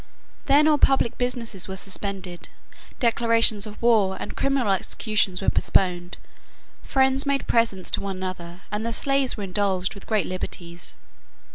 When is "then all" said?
0.47-0.79